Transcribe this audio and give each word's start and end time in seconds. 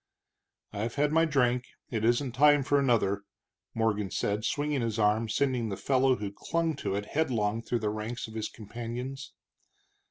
"I've 0.73 0.95
had 0.95 1.11
my 1.11 1.25
drink, 1.25 1.65
it 1.91 2.03
isn't 2.03 2.31
time 2.31 2.63
for 2.63 2.79
another," 2.79 3.21
Morgan 3.75 4.09
said, 4.09 4.43
swinging 4.43 4.81
his 4.81 4.97
arm, 4.97 5.29
sending 5.29 5.69
the 5.69 5.77
fellow 5.77 6.15
who 6.15 6.31
clung 6.31 6.75
to 6.77 6.95
it 6.95 7.05
headlong 7.05 7.61
through 7.61 7.81
the 7.81 7.91
ranks 7.91 8.27
of 8.27 8.33
his 8.33 8.49
companions. 8.49 9.31